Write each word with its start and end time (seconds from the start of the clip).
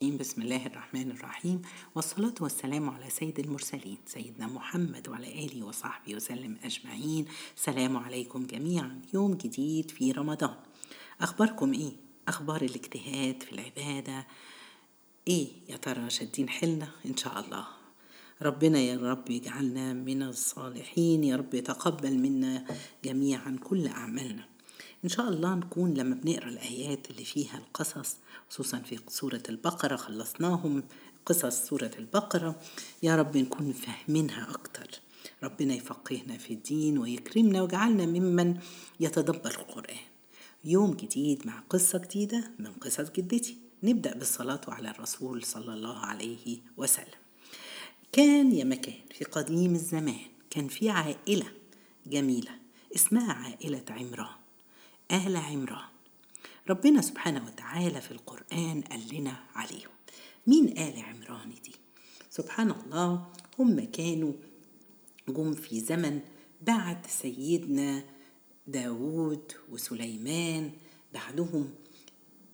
بسم 0.00 0.42
الله 0.42 0.66
الرحمن 0.66 1.10
الرحيم. 1.10 1.62
والصلاة 1.94 2.34
والسلام 2.40 2.90
على 2.90 3.10
سيد 3.10 3.38
المرسلين 3.38 3.98
سيدنا 4.06 4.46
محمد 4.46 5.08
وعلى 5.08 5.44
آله 5.44 5.66
وصحبه 5.66 6.14
وسلم 6.14 6.56
أجمعين. 6.64 7.24
سلام 7.56 7.96
عليكم 7.96 8.46
جميعا. 8.46 9.00
يوم 9.14 9.34
جديد 9.34 9.90
في 9.90 10.12
رمضان. 10.12 10.54
أخباركم 11.20 11.72
إيه؟ 11.72 11.92
أخبار 12.28 12.62
الاجتهاد 12.62 13.42
في 13.42 13.52
العبادة؟ 13.52 14.26
إيه 15.28 15.48
يا 15.68 15.76
ترى 15.76 16.10
شادين 16.10 16.48
حيلنا؟ 16.48 16.88
إن 17.06 17.16
شاء 17.16 17.40
الله. 17.40 17.66
ربنا 18.42 18.78
يا 18.78 18.96
رب 18.96 19.30
يجعلنا 19.30 19.92
من 19.92 20.22
الصالحين. 20.22 21.24
يا 21.24 21.36
رب 21.36 21.54
يتقبل 21.54 22.18
منا 22.18 22.66
جميعا 23.04 23.58
كل 23.62 23.86
أعمالنا. 23.86 24.49
إن 25.04 25.08
شاء 25.08 25.28
الله 25.28 25.54
نكون 25.54 25.94
لما 25.94 26.14
بنقرأ 26.14 26.48
الآيات 26.48 27.10
اللي 27.10 27.24
فيها 27.24 27.58
القصص 27.58 28.16
خصوصا 28.50 28.78
في 28.78 28.98
سورة 29.08 29.42
البقرة 29.48 29.96
خلصناهم 29.96 30.82
قصص 31.26 31.66
سورة 31.68 31.90
البقرة 31.98 32.60
يا 33.02 33.16
رب 33.16 33.36
نكون 33.36 33.72
فاهمينها 33.72 34.50
أكتر. 34.50 35.00
ربنا 35.42 35.74
يفقهنا 35.74 36.38
في 36.38 36.52
الدين 36.52 36.98
ويكرمنا 36.98 37.62
ويجعلنا 37.62 38.06
ممن 38.06 38.58
يتدبر 39.00 39.50
القرآن. 39.50 39.98
يوم 40.64 40.90
جديد 40.94 41.46
مع 41.46 41.60
قصة 41.70 41.98
جديدة 41.98 42.50
من 42.58 42.72
قصص 42.72 43.10
جدتي. 43.10 43.56
نبدأ 43.82 44.14
بالصلاة 44.14 44.60
على 44.68 44.90
الرسول 44.90 45.44
صلى 45.44 45.74
الله 45.74 45.98
عليه 45.98 46.58
وسلم. 46.76 47.20
كان 48.12 48.52
يا 48.52 48.64
مكان 48.64 49.00
في 49.14 49.24
قديم 49.24 49.74
الزمان 49.74 50.20
كان 50.50 50.68
في 50.68 50.90
عائلة 50.90 51.46
جميلة 52.06 52.50
اسمها 52.96 53.32
عائلة 53.32 53.84
عمران. 53.90 54.39
آل 55.10 55.36
عمران. 55.36 55.88
ربنا 56.68 57.00
سبحانه 57.00 57.46
وتعالى 57.46 58.00
في 58.00 58.10
القرآن 58.10 58.80
قال 58.80 59.00
لنا 59.12 59.44
عليهم 59.54 59.90
مين 60.46 60.78
آل 60.78 60.98
عمران 60.98 61.50
دي؟ 61.64 61.74
سبحان 62.30 62.70
الله 62.70 63.26
هم 63.58 63.80
كانوا 63.80 64.32
جم 65.28 65.54
في 65.54 65.80
زمن 65.80 66.20
بعد 66.62 67.06
سيدنا 67.06 68.04
داود 68.66 69.52
وسليمان 69.70 70.72
بعدهم 71.14 71.70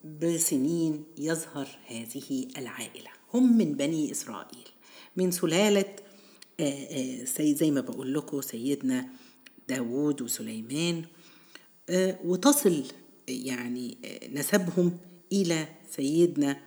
بسنين 0.05 1.05
يظهر 1.19 1.69
هذه 1.87 2.49
العائلة. 2.59 3.11
هم 3.35 3.59
من 3.59 3.73
بني 3.73 4.11
إسرائيل. 4.11 4.69
من 5.17 5.31
سلالة 5.31 5.97
زي 7.41 7.71
ما 7.71 7.81
بقول 7.81 8.15
لكم 8.15 8.41
سيدنا 8.41 9.09
داود 9.69 10.23
وسليمان 10.23 11.05
وتصل 12.25 12.85
يعني 13.29 13.99
نسبهم 14.33 14.99
إلى 15.33 15.69
سيدنا 15.91 16.61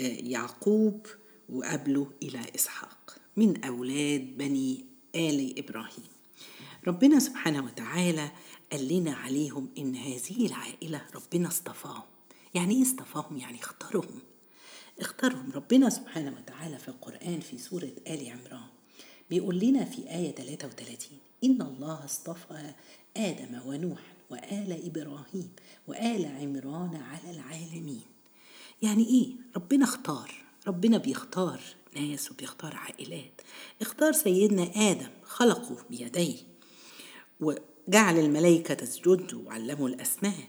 يعقوب 0.00 1.06
وقبله 1.48 2.10
إلى 2.22 2.40
إسحاق 2.54 3.16
من 3.36 3.64
أولاد 3.64 4.36
بني 4.36 4.84
آل 5.14 5.58
إبراهيم. 5.58 6.04
ربنا 6.86 7.18
سبحانه 7.18 7.64
وتعالى 7.64 8.30
قال 8.72 8.88
لنا 8.88 9.14
عليهم 9.14 9.68
إن 9.78 9.96
هذه 9.96 10.46
العائلة 10.46 11.02
ربنا 11.14 11.48
اصطفاهم. 11.48 12.02
يعني 12.54 12.74
إيه 12.76 12.82
اصطفاهم؟ 12.82 13.36
يعني 13.36 13.58
اختارهم. 13.60 14.20
اختارهم. 15.00 15.52
ربنا 15.54 15.90
سبحانه 15.90 16.36
وتعالى 16.38 16.78
في 16.78 16.88
القرآن 16.88 17.40
في 17.40 17.58
سورة 17.58 17.92
آل 18.06 18.28
عمران 18.30 18.68
بيقول 19.30 19.58
لنا 19.58 19.84
في 19.84 20.10
آية 20.10 20.30
33 20.34 21.18
إن 21.44 21.62
الله 21.62 22.04
اصطفى 22.04 22.72
آدم 23.16 23.60
ونوحا 23.66 24.17
وآل 24.30 24.86
إبراهيم 24.86 25.50
وآل 25.86 26.26
عمران 26.26 26.96
على 26.96 27.30
العالمين. 27.36 28.02
يعني 28.82 29.06
إيه؟ 29.06 29.32
ربنا 29.56 29.84
اختار 29.84 30.34
ربنا 30.66 30.98
بيختار 30.98 31.60
ناس 31.96 32.30
وبيختار 32.30 32.76
عائلات. 32.76 33.40
اختار 33.80 34.12
سيدنا 34.12 34.62
آدم 34.62 35.10
خلقه 35.24 35.76
بيديه. 35.90 36.36
وجعل 37.40 38.18
الملائكة 38.18 38.74
تسجد 38.74 39.34
وعلمه 39.34 39.86
الأسماء. 39.86 40.48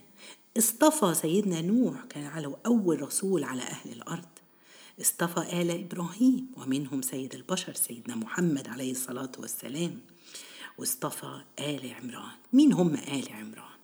اصطفى 0.58 1.14
سيدنا 1.14 1.60
نوح 1.60 2.04
كان 2.04 2.24
على 2.24 2.56
أول 2.66 3.02
رسول 3.02 3.44
على 3.44 3.62
أهل 3.62 3.92
الأرض. 3.92 4.28
اصطفى 5.00 5.62
آل 5.62 5.70
إبراهيم 5.70 6.46
ومنهم 6.56 7.02
سيد 7.02 7.34
البشر 7.34 7.74
سيدنا 7.74 8.16
محمد 8.16 8.68
عليه 8.68 8.90
الصلاة 8.90 9.32
والسلام. 9.38 10.00
واصطفى 10.80 11.40
آل 11.58 11.94
عمران. 11.94 12.36
مين 12.52 12.72
هم 12.72 12.94
آل 12.94 13.32
عمران؟ 13.32 13.78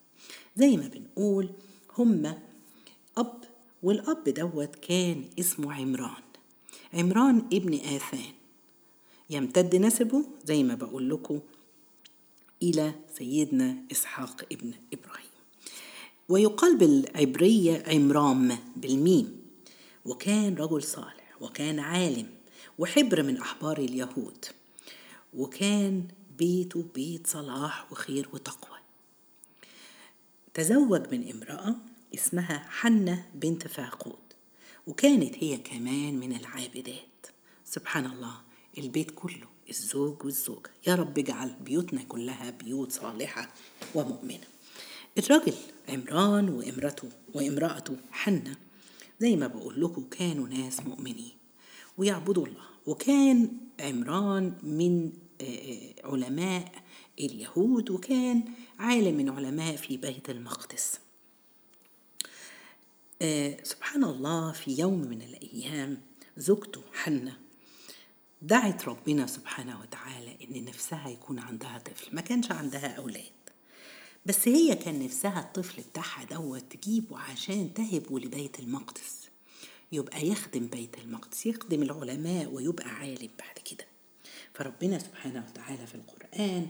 زي 0.56 0.76
ما 0.76 0.88
بنقول 0.88 1.50
هم 1.98 2.34
أب 3.16 3.44
والأب 3.82 4.24
دوت 4.24 4.74
كان 4.76 5.24
اسمه 5.38 5.74
عمران. 5.74 6.22
عمران 6.94 7.38
ابن 7.52 7.74
آثان. 7.74 8.32
يمتد 9.30 9.76
نسبه 9.76 10.24
زي 10.44 10.62
ما 10.62 10.74
بقول 10.74 11.10
لكم 11.10 11.40
إلى 12.62 12.94
سيدنا 13.18 13.76
إسحاق 13.92 14.44
ابن 14.52 14.72
إبراهيم. 14.92 15.30
ويقال 16.28 16.76
بالعبرية 16.76 17.84
عمرام 17.86 18.58
بالميم. 18.76 19.42
وكان 20.04 20.54
رجل 20.54 20.82
صالح 20.82 21.36
وكان 21.40 21.78
عالم 21.78 22.26
وحبر 22.78 23.22
من 23.22 23.36
أحبار 23.36 23.78
اليهود. 23.78 24.44
وكان 25.34 26.04
بيته 26.38 26.84
بيت 26.94 27.26
صلاح 27.26 27.92
وخير 27.92 28.28
وتقوى. 28.32 28.78
تزوج 30.54 31.14
من 31.14 31.30
امرأة 31.30 31.74
اسمها 32.14 32.66
حنة 32.68 33.26
بنت 33.34 33.68
فاقود 33.68 34.26
وكانت 34.86 35.34
هي 35.44 35.56
كمان 35.56 36.20
من 36.20 36.36
العابدات. 36.36 37.26
سبحان 37.64 38.06
الله 38.06 38.40
البيت 38.78 39.10
كله 39.10 39.46
الزوج 39.70 40.24
والزوجة. 40.24 40.70
يا 40.86 40.94
رب 40.94 41.18
اجعل 41.18 41.54
بيوتنا 41.60 42.02
كلها 42.02 42.50
بيوت 42.50 42.92
صالحة 42.92 43.52
ومؤمنة. 43.94 44.46
الرجل 45.18 45.54
عمران 45.88 46.48
وامرته 46.48 47.08
وامرأته 47.34 47.96
حنة 48.10 48.56
زي 49.20 49.36
ما 49.36 49.46
بقول 49.46 49.82
لكم 49.82 50.04
كانوا 50.10 50.48
ناس 50.48 50.80
مؤمنين. 50.80 51.32
ويعبدوا 51.98 52.46
الله. 52.46 52.66
وكان 52.86 53.48
عمران 53.80 54.54
من 54.62 55.12
علماء 56.04 56.72
اليهود 57.18 57.90
وكان 57.90 58.44
عالم 58.78 59.16
من 59.16 59.28
علماء 59.30 59.76
في 59.76 59.96
بيت 59.96 60.30
المقدس. 60.30 61.00
سبحان 63.62 64.04
الله 64.04 64.52
في 64.52 64.78
يوم 64.80 65.00
من 65.00 65.22
الأيام 65.22 66.00
زوجته 66.36 66.82
حنة 66.92 67.36
دعت 68.42 68.88
ربنا 68.88 69.26
سبحانه 69.26 69.80
وتعالى 69.80 70.36
إن 70.44 70.64
نفسها 70.64 71.08
يكون 71.08 71.38
عندها 71.38 71.78
طفل. 71.78 72.14
ما 72.14 72.20
كانش 72.20 72.50
عندها 72.52 72.88
أولاد 72.88 73.22
بس 74.26 74.48
هي 74.48 74.74
كان 74.74 75.04
نفسها 75.04 75.40
الطفل 75.40 75.82
بتاعها 75.82 76.24
دوت 76.24 76.62
تجيبه 76.76 77.18
عشان 77.18 77.74
تهبه 77.74 78.18
لبيت 78.20 78.60
المقدس. 78.60 79.28
يبقى 79.92 80.26
يخدم 80.28 80.66
بيت 80.66 80.98
المقدس 80.98 81.46
يخدم 81.46 81.82
العلماء 81.82 82.46
ويبقى 82.46 82.88
عالم 82.90 83.30
بعد 83.38 83.58
كده. 83.64 83.86
فربنا 84.56 84.98
سبحانه 84.98 85.44
وتعالى 85.50 85.86
في 85.86 85.94
القرآن 85.94 86.66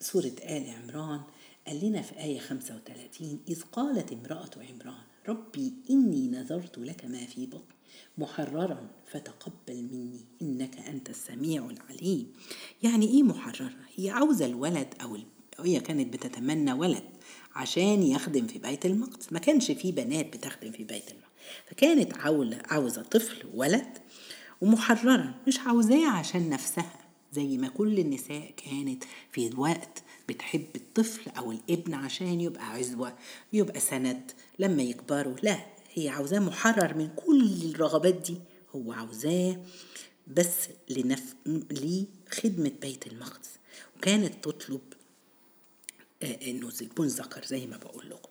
سورة 0.00 0.32
آل 0.42 0.70
عمران 0.70 1.20
قال 1.66 1.84
لنا 1.84 2.02
في 2.02 2.18
آية 2.18 2.38
35 2.38 3.40
إذ 3.48 3.62
قالت 3.62 4.12
امرأة 4.12 4.50
عمران 4.56 5.02
ربي 5.28 5.72
إني 5.90 6.28
نذرت 6.28 6.78
لك 6.78 7.04
ما 7.04 7.26
في 7.26 7.46
بطني 7.46 7.74
محررا 8.18 8.88
فتقبل 9.06 9.82
مني 9.92 10.20
إنك 10.42 10.78
أنت 10.78 11.10
السميع 11.10 11.70
العليم 11.70 12.32
يعني 12.82 13.06
إيه 13.06 13.22
محررة؟ 13.22 13.72
هي 13.96 14.10
عاوزة 14.10 14.46
الولد 14.46 14.94
أو 15.02 15.18
هي 15.60 15.80
كانت 15.80 16.12
بتتمنى 16.12 16.72
ولد 16.72 17.04
عشان 17.54 18.02
يخدم 18.02 18.46
في 18.46 18.58
بيت 18.58 18.86
المقدس 18.86 19.32
ما 19.32 19.38
كانش 19.38 19.70
في 19.70 19.92
بنات 19.92 20.36
بتخدم 20.36 20.70
في 20.72 20.84
بيت 20.84 21.10
المقدس 21.10 21.24
فكانت 21.66 22.14
عاوزة 22.70 23.02
طفل 23.02 23.46
ولد 23.54 23.98
ومحررا 24.64 25.34
مش 25.48 25.58
عاوزاه 25.58 26.10
عشان 26.10 26.50
نفسها. 26.50 26.98
زي 27.32 27.56
ما 27.58 27.68
كل 27.68 27.98
النساء 27.98 28.50
كانت 28.56 29.04
في 29.32 29.50
وقت 29.56 30.02
بتحب 30.28 30.66
الطفل 30.76 31.30
أو 31.30 31.52
الابن 31.52 31.94
عشان 31.94 32.40
يبقى 32.40 32.70
عزوة 32.70 33.14
يبقى 33.52 33.80
سند. 33.80 34.32
لما 34.58 34.82
يكبروا 34.82 35.36
لا 35.42 35.66
هي 35.94 36.08
عاوزاه 36.08 36.38
محرر 36.38 36.94
من 36.94 37.08
كل 37.16 37.70
الرغبات 37.74 38.14
دي. 38.14 38.36
هو 38.76 38.92
عاوزاه 38.92 39.56
بس 40.26 40.54
لنف... 40.90 41.34
لخدمة 41.70 42.72
بيت 42.82 43.06
المقدس. 43.06 43.50
وكانت 43.96 44.44
تطلب 44.44 44.80
إنه 46.22 46.72
يكون 46.82 47.06
ذكر 47.06 47.44
زي 47.44 47.66
ما 47.66 47.76
بقول 47.76 48.10
لكم. 48.10 48.30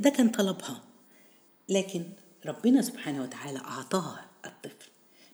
ده 0.00 0.10
كان 0.10 0.28
طلبها. 0.28 0.82
لكن 1.68 2.04
ربنا 2.46 2.82
سبحانه 2.82 3.22
وتعالى 3.22 3.58
أعطاها 3.58 4.26
الطفل. 4.44 4.88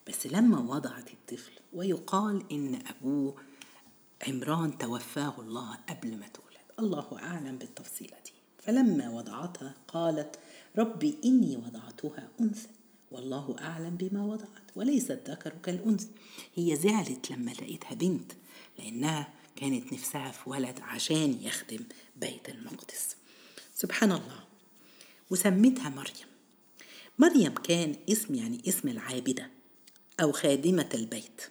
بس 0.08 0.26
لما 0.26 0.60
وضعت 0.60 1.10
الطفل 1.10 1.52
ويقال 1.72 2.52
إن 2.52 2.82
أبوه 2.86 3.34
عمران 4.28 4.78
توفاه 4.78 5.34
الله 5.40 5.74
قبل 5.88 6.16
ما 6.16 6.28
تولد. 6.28 6.52
الله 6.78 7.18
أعلم 7.18 7.58
بالتفصيلة 7.58 8.16
دي. 8.24 8.32
فلما 8.58 9.10
وضعتها 9.10 9.74
قالت 9.88 10.38
ربي 10.78 11.18
إني 11.24 11.56
وضعتها 11.56 12.28
أنثى. 12.40 12.68
والله 13.10 13.56
أعلم 13.60 13.96
بما 13.96 14.24
وضعت 14.24 14.76
وليس 14.76 15.10
الذكر 15.10 15.52
كالأنثى. 15.62 16.08
هي 16.54 16.76
زعلت 16.76 17.30
لما 17.30 17.50
لقيتها 17.50 17.94
بنت 17.94 18.32
لأنها 18.78 19.28
كانت 19.56 19.92
نفسها 19.92 20.30
في 20.30 20.50
ولد 20.50 20.80
عشان 20.80 21.38
يخدم 21.42 21.84
بيت 22.16 22.48
المقدس. 22.48 23.16
سبحان 23.74 24.12
الله. 24.12 24.44
وسمتها 25.30 25.88
مريم. 25.88 26.28
مريم 27.18 27.54
كان 27.54 27.96
اسم 28.08 28.34
يعني 28.34 28.62
اسم 28.68 28.88
العابدة. 28.88 29.50
أو 30.20 30.32
خادمة 30.32 30.88
البيت. 30.94 31.42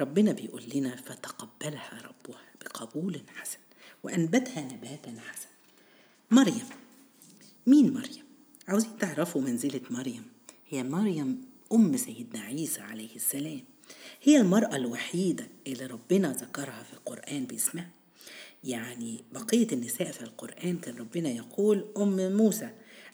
ربنا 0.00 0.32
بيقول 0.32 0.62
لنا 0.74 0.96
فتقبلها 0.96 2.02
ربها 2.02 2.42
بقبول 2.60 3.20
حسن 3.36 3.58
وأنبتها 4.02 4.60
نباتا 4.60 5.20
حسنا 5.20 5.50
مريم. 6.30 6.68
مين 7.66 7.94
مريم؟ 7.94 8.24
عاوزين 8.68 8.98
تعرفوا 8.98 9.42
منزلة 9.42 9.80
مريم. 9.90 10.22
هي 10.68 10.82
مريم 10.82 11.44
أم 11.72 11.96
سيدنا 11.96 12.40
عيسى 12.40 12.80
عليه 12.80 13.16
السلام. 13.16 13.60
هي 14.22 14.40
المرأة 14.40 14.76
الوحيدة 14.76 15.48
اللي 15.66 15.86
ربنا 15.86 16.32
ذكرها 16.32 16.82
في 16.82 16.92
القرآن 16.92 17.44
باسمها. 17.44 17.90
يعني 18.64 19.24
بقية 19.32 19.72
النساء 19.72 20.12
في 20.12 20.22
القرآن 20.22 20.78
كان 20.78 20.96
ربنا 20.96 21.28
يقول 21.28 21.84
أم 21.96 22.36
موسى 22.36 22.70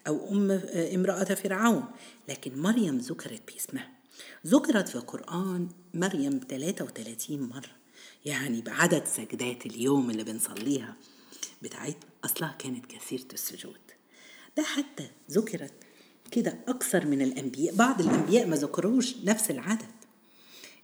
أو 0.06 0.32
أم 0.32 0.50
امرأة 0.94 1.24
فرعون 1.24 1.84
لكن 2.28 2.58
مريم 2.58 2.98
ذكرت 2.98 3.42
باسمها. 3.52 3.95
ذكرت 4.46 4.88
في 4.88 4.96
القرآن 4.96 5.68
مريم 5.94 6.40
33 6.48 7.40
مرة 7.40 7.70
يعني 8.24 8.60
بعدد 8.60 9.04
سجدات 9.06 9.66
اليوم 9.66 10.10
اللي 10.10 10.24
بنصليها 10.24 10.96
بتاعت 11.62 11.96
أصلها 12.24 12.56
كانت 12.58 12.86
كثيرة 12.86 13.26
السجود. 13.32 13.80
ده 14.56 14.62
حتى 14.62 15.08
ذكرت 15.30 15.72
كده 16.30 16.58
أكثر 16.68 17.06
من 17.06 17.22
الأنبياء 17.22 17.74
بعض 17.74 18.00
الأنبياء 18.00 18.46
ما 18.46 18.56
ذكروش 18.56 19.16
نفس 19.24 19.50
العدد. 19.50 19.96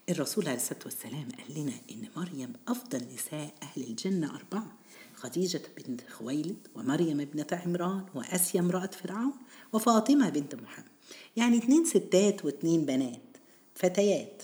الرسول 0.09 0.49
عليه 0.49 0.57
الصلاة 0.57 0.81
والسلام 0.85 1.29
قال 1.39 1.63
لنا 1.63 1.73
إن 1.91 2.09
مريم 2.17 2.53
أفضل 2.69 3.03
نساء 3.15 3.55
أهل 3.63 3.83
الجنة 3.83 4.35
أربعة 4.37 4.73
خديجة 5.15 5.63
بنت 5.79 6.01
خويلد 6.11 6.69
ومريم 6.75 7.21
ابنة 7.21 7.47
عمران 7.53 8.05
وأسيا 8.15 8.61
امرأة 8.61 8.91
فرعون 9.03 9.33
وفاطمة 9.73 10.29
بنت 10.29 10.55
محمد. 10.55 10.92
يعني 11.37 11.59
اتنين 11.59 11.85
ستات 11.85 12.45
واتنين 12.45 12.87
بنات 12.87 13.37
فتيات. 13.75 14.43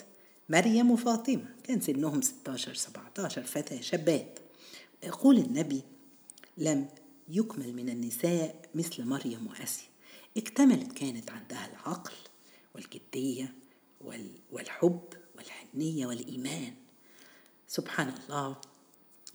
مريم 0.48 0.90
وفاطمة 0.90 1.54
كان 1.64 1.80
سنهم 1.80 2.22
16 2.22 2.74
17 2.74 3.42
فتاة 3.42 3.80
شابات. 3.80 4.38
يقول 5.02 5.38
النبي 5.38 5.82
لم 6.56 6.88
يكمل 7.28 7.72
من 7.72 7.88
النساء 7.88 8.68
مثل 8.74 9.04
مريم 9.04 9.46
وأسيا. 9.46 9.88
اكتملت 10.36 10.92
كانت 10.92 11.30
عندها 11.30 11.66
العقل 11.66 12.14
والجدية 12.74 13.54
والحب 14.50 15.02
والحنية 15.36 16.06
والإيمان. 16.06 16.74
سبحان 17.68 18.14
الله 18.18 18.56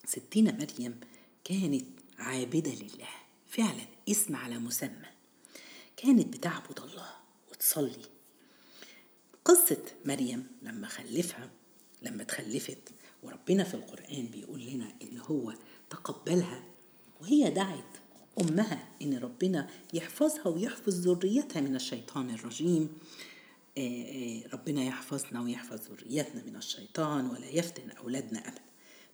ستنا 0.05 0.51
مريم 0.51 0.99
كانت 1.43 1.85
عابدة 2.19 2.71
لله. 2.71 3.13
فعلا 3.47 3.85
اسم 4.09 4.35
على 4.35 4.59
مسمى. 4.59 5.13
كانت 6.03 6.37
بتعبد 6.37 6.79
الله 6.79 7.09
وتصلي. 7.51 8.05
قصة 9.45 9.83
مريم 10.05 10.47
لما 10.61 10.87
خلفها 10.87 11.49
لما 12.01 12.23
تخلفت 12.23 12.77
وربنا 13.23 13.63
في 13.63 13.73
القرآن 13.73 14.25
بيقول 14.25 14.65
لنا 14.65 14.93
إن 15.01 15.17
هو 15.17 15.53
تقبلها 15.89 16.63
وهي 17.21 17.49
دعت 17.49 17.97
أمها 18.41 18.87
إن 19.01 19.17
ربنا 19.17 19.69
يحفظها 19.93 20.47
ويحفظ 20.47 20.93
ذريتها 20.93 21.61
من 21.61 21.75
الشيطان 21.75 22.29
الرجيم. 22.29 22.97
آه، 23.77 23.81
آه، 23.81 24.47
ربنا 24.53 24.83
يحفظنا 24.83 25.41
ويحفظ 25.41 25.91
ذريتنا 25.91 26.43
من 26.43 26.55
الشيطان 26.55 27.25
ولا 27.25 27.49
يفتن 27.49 27.89
أولادنا 27.91 28.47
أبدا. 28.47 28.61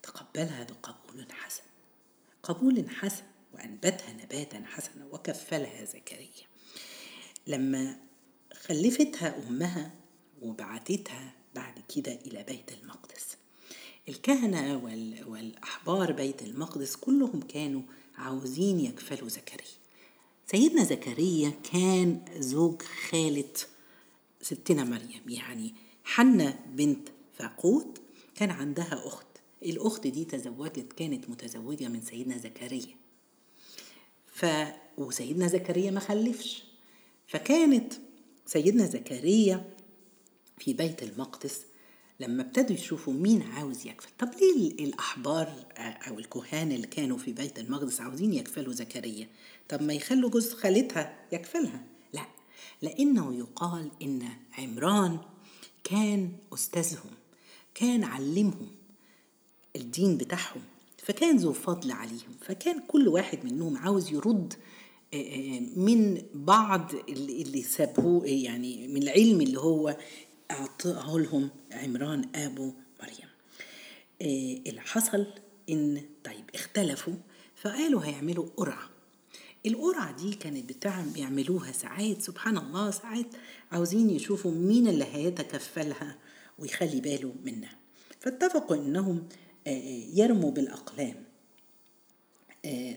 تقبلها 0.02 0.64
بقبول 0.64 1.32
حسن. 1.32 1.62
قبول 2.42 2.90
حسن 2.90 3.24
وأنبتها 3.54 4.12
نباتا 4.12 4.62
حسنا 4.66 5.06
وكفلها 5.12 5.84
زكريا. 5.84 6.49
لما 7.46 7.98
خلفتها 8.52 9.48
أمها 9.48 9.94
وبعتتها 10.42 11.32
بعد 11.54 11.74
كده 11.94 12.12
إلى 12.12 12.42
بيت 12.42 12.72
المقدس. 12.82 13.36
الكهنة 14.08 14.76
والأحبار 15.26 16.12
بيت 16.12 16.42
المقدس 16.42 16.96
كلهم 16.96 17.40
كانوا 17.40 17.82
عاوزين 18.16 18.80
يكفلوا 18.80 19.28
زكريا. 19.28 19.80
سيدنا 20.46 20.84
زكريا 20.84 21.52
كان 21.72 22.24
زوج 22.38 22.82
خالة 22.82 23.52
ستنا 24.42 24.84
مريم 24.84 25.22
يعني 25.28 25.74
حنة 26.04 26.58
بنت 26.66 27.08
فاقوت 27.38 28.00
كان 28.34 28.50
عندها 28.50 29.06
أخت. 29.06 29.26
الأخت 29.62 30.06
دي 30.06 30.24
تزوجت 30.24 30.92
كانت 30.92 31.30
متزوجة 31.30 31.88
من 31.88 32.02
سيدنا 32.02 32.38
زكريا. 32.38 32.96
ف 34.26 34.46
وسيدنا 34.98 35.48
زكريا 35.48 35.90
ما 35.90 36.00
خلفش. 36.00 36.69
فكانت 37.30 37.92
سيدنا 38.46 38.86
زكريا 38.86 39.74
في 40.58 40.72
بيت 40.72 41.02
المقدس 41.02 41.60
لما 42.20 42.42
ابتدوا 42.42 42.76
يشوفوا 42.76 43.12
مين 43.12 43.42
عاوز 43.42 43.86
يكفل. 43.86 44.08
طب 44.18 44.30
ليه 44.40 44.70
الأحبار 44.84 45.66
أو 45.78 46.18
الكهان 46.18 46.72
اللي 46.72 46.86
كانوا 46.86 47.18
في 47.18 47.32
بيت 47.32 47.58
المقدس 47.58 48.00
عاوزين 48.00 48.32
يكفلوا 48.32 48.72
زكريا؟ 48.72 49.28
طب 49.68 49.82
ما 49.82 49.94
يخلوا 49.94 50.30
جوز 50.30 50.52
خالتها 50.52 51.18
يكفلها. 51.32 51.84
لا 52.12 52.26
لأنه 52.82 53.34
يقال 53.34 53.90
إن 54.02 54.28
عمران 54.58 55.18
كان 55.84 56.32
أستاذهم 56.54 57.10
كان 57.74 58.04
علمهم 58.04 58.68
الدين 59.76 60.16
بتاعهم 60.16 60.62
فكان 60.98 61.36
ذو 61.36 61.52
فضل 61.52 61.92
عليهم 61.92 62.34
فكان 62.40 62.82
كل 62.88 63.08
واحد 63.08 63.44
منهم 63.44 63.76
عاوز 63.76 64.12
يرد 64.12 64.54
من 65.76 66.22
بعض 66.34 66.90
اللي 67.08 67.62
سابوه 67.62 68.26
يعني 68.26 68.88
من 68.88 69.02
العلم 69.02 69.40
اللي 69.40 69.60
هو 69.60 69.96
أعطاه 70.50 71.18
لهم 71.18 71.50
عمران 71.72 72.28
أبو 72.34 72.72
مريم. 73.02 73.28
إيه 74.20 74.70
اللي 74.70 74.80
حصل 74.80 75.26
إن 75.70 76.02
طيب 76.24 76.44
اختلفوا 76.54 77.14
فقالوا 77.56 78.04
هيعملوا 78.04 78.46
قرعة. 78.56 78.90
القرعة 79.66 80.16
دي 80.16 80.34
كانت 80.34 80.68
بتعمل 80.68 81.10
بيعملوها 81.10 81.72
ساعات 81.72 82.22
سبحان 82.22 82.58
الله 82.58 82.90
ساعات 82.90 83.26
عاوزين 83.72 84.10
يشوفوا 84.10 84.52
مين 84.52 84.88
اللي 84.88 85.04
هيتكفلها 85.04 86.18
ويخلي 86.58 87.00
باله 87.00 87.34
منها. 87.44 87.76
فاتفقوا 88.20 88.76
إنهم 88.76 89.28
يرموا 90.14 90.50
بالأقلام. 90.50 91.24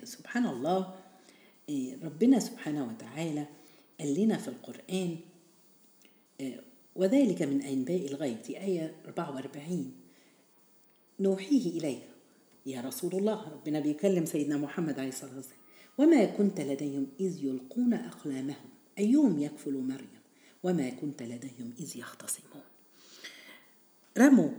سبحان 0.04 0.46
الله 0.46 0.96
ربنا 2.04 2.40
سبحانه 2.40 2.88
وتعالى 2.88 3.48
قال 4.00 4.20
لنا 4.20 4.38
في 4.38 4.48
القرآن 4.48 5.18
وذلك 6.96 7.42
من 7.42 7.62
أنباء 7.62 8.06
الغيب 8.06 8.38
في 8.38 8.62
آية 8.62 8.96
44 9.06 9.92
نوحيه 11.20 11.80
إليك. 11.80 12.04
يا 12.66 12.82
رسول 12.82 13.16
الله 13.16 13.50
ربنا 13.50 13.80
بيكلم 13.80 14.26
سيدنا 14.26 14.58
محمد 14.58 15.00
عليه 15.00 15.10
الصلاة 15.10 15.36
والسلام. 15.36 15.60
وما 15.98 16.26
كنت 16.26 16.62
لديهم 16.62 17.08
إذ 17.20 17.44
يلقون 17.44 17.94
أقلامهم. 17.94 18.70
أيهم 19.00 19.40
يكفل 19.40 19.74
مريم؟ 19.74 20.20
وما 20.64 20.90
كنت 20.90 21.24
لديهم 21.24 21.74
إذ 21.80 21.98
يختصمون. 21.98 22.64
رموا 24.18 24.50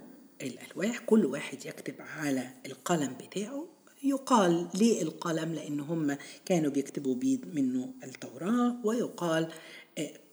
الألواح 0.43 0.99
كل 0.99 1.27
واحد 1.27 1.67
يكتب 1.67 1.95
على 1.99 2.51
القلم 2.67 3.15
بتاعه. 3.15 3.67
يقال 4.05 4.69
ليه 4.75 5.03
القلم 5.03 5.55
لأن 5.55 5.81
هم 5.81 6.17
كانوا 6.45 6.71
بيكتبوا 6.71 7.15
بيد 7.15 7.55
منه 7.55 7.91
التوراة 8.05 8.77
ويقال 8.85 9.49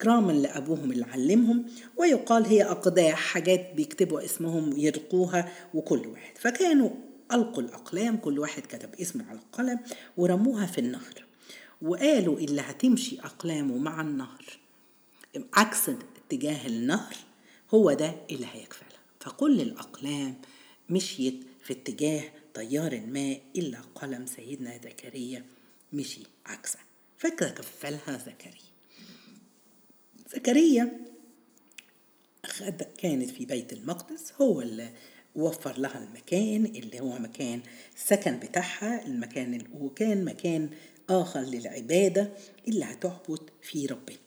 كراما 0.02 0.32
لأبوهم 0.32 0.92
اللي 0.92 1.06
علمهم 1.06 1.66
ويقال 1.98 2.46
هي 2.46 2.64
أقداح 2.64 3.20
حاجات 3.20 3.74
بيكتبوا 3.76 4.26
اسمهم 4.26 4.78
يرقوها 4.78 5.52
وكل 5.74 6.08
واحد. 6.08 6.38
فكانوا 6.38 6.90
ألقوا 7.34 7.64
الأقلام 7.64 8.18
كل 8.18 8.40
واحد 8.40 8.62
كتب 8.66 8.90
اسمه 9.02 9.26
على 9.30 9.40
القلم 9.40 9.80
ورموها 10.18 10.66
في 10.66 10.78
النهر. 10.82 11.26
وقالوا 11.82 12.38
اللي 12.38 12.62
هتمشي 12.62 13.20
أقلامه 13.20 13.78
مع 13.78 14.02
النهر 14.02 14.46
عكس 15.54 15.90
اتجاه 16.26 16.68
النهر 16.68 17.16
هو 17.74 17.94
ده 17.94 18.16
اللي 18.32 18.48
هيكفلها 18.54 19.00
فكل 19.20 19.62
الأقلام 19.62 20.36
مشيت 20.90 21.44
في 21.64 21.74
اتجاه 21.74 22.24
تيار 22.54 23.00
ما 23.00 23.38
إلا 23.56 23.80
قلم 23.96 24.26
سيدنا 24.26 24.78
زكريا 24.84 25.46
مشي 25.94 26.24
عكسه. 26.46 26.80
فكفلها 27.18 28.18
زكريا. 28.18 28.72
زكريا 30.36 31.00
كانت 32.98 33.30
في 33.30 33.46
بيت 33.46 33.74
المقدس 33.74 34.34
هو 34.42 34.62
اللي 34.62 34.94
وفر 35.36 35.80
لها 35.80 36.04
المكان 36.04 36.66
اللي 36.66 37.00
هو 37.00 37.20
مكان 37.20 37.62
السكن 37.96 38.40
بتاعها 38.40 39.06
المكان 39.06 39.64
وكان 39.74 40.26
مكان 40.26 40.70
آخر 41.10 41.40
للعبادة 41.40 42.32
اللي 42.68 42.86
هتعبد 42.86 43.50
فيه 43.62 43.88
ربنا. 43.88 44.18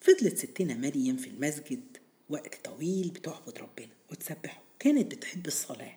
فضلت 0.00 0.38
ستنا 0.38 0.74
مريم 0.74 1.16
في 1.16 1.28
المسجد 1.30 1.82
وقت 2.30 2.54
طويل 2.64 3.08
بتعبد 3.08 3.58
ربنا 3.58 3.92
وتسبحه. 4.10 4.62
كانت 4.78 5.14
بتحب 5.14 5.46
الصلاة. 5.46 5.96